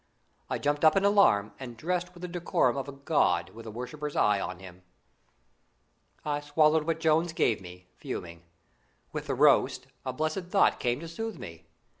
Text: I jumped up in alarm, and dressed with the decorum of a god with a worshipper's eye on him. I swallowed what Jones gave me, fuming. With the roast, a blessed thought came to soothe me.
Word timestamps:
I 0.49 0.57
jumped 0.57 0.83
up 0.83 0.95
in 0.95 1.05
alarm, 1.05 1.53
and 1.59 1.77
dressed 1.77 2.15
with 2.15 2.21
the 2.21 2.27
decorum 2.27 2.75
of 2.75 2.87
a 2.87 2.91
god 2.91 3.51
with 3.51 3.67
a 3.67 3.71
worshipper's 3.71 4.15
eye 4.15 4.39
on 4.39 4.57
him. 4.57 4.81
I 6.25 6.39
swallowed 6.39 6.85
what 6.87 6.99
Jones 6.99 7.33
gave 7.33 7.61
me, 7.61 7.85
fuming. 7.97 8.41
With 9.11 9.27
the 9.27 9.35
roast, 9.35 9.85
a 10.03 10.11
blessed 10.11 10.45
thought 10.45 10.79
came 10.79 10.99
to 11.01 11.07
soothe 11.07 11.37
me. 11.37 11.67